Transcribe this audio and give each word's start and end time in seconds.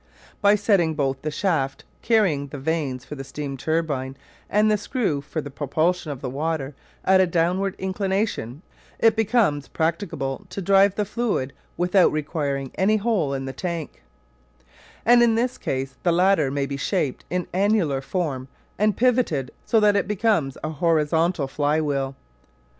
By 0.41 0.55
setting 0.55 0.95
both 0.95 1.21
the 1.21 1.29
shaft 1.29 1.83
carrying 2.01 2.47
the 2.47 2.57
vanes 2.57 3.05
for 3.05 3.13
the 3.13 3.23
steam 3.23 3.55
turbine 3.55 4.17
and 4.49 4.71
the 4.71 4.75
screw 4.75 5.21
for 5.21 5.41
the 5.41 5.51
propulsion 5.51 6.11
of 6.11 6.21
the 6.21 6.29
water 6.31 6.73
at 7.05 7.21
a 7.21 7.27
downward 7.27 7.75
inclination 7.77 8.63
it 8.97 9.15
becomes 9.15 9.67
practicable 9.67 10.47
to 10.49 10.59
drive 10.59 10.95
the 10.95 11.05
fluid 11.05 11.53
without 11.77 12.11
requiring 12.11 12.71
any 12.73 12.97
hole 12.97 13.35
in 13.35 13.45
the 13.45 13.53
tank; 13.53 14.01
and 15.05 15.21
in 15.21 15.35
this 15.35 15.59
case 15.59 15.95
the 16.01 16.11
latter 16.11 16.49
may 16.49 16.65
be 16.65 16.77
shaped 16.77 17.23
in 17.29 17.45
annular 17.53 18.01
form 18.01 18.47
and 18.79 18.97
pivoted 18.97 19.51
so 19.65 19.79
that 19.79 19.95
it 19.95 20.07
becomes 20.07 20.57
a 20.63 20.69
horizontal 20.71 21.47
fly 21.47 21.79
wheel. 21.79 22.15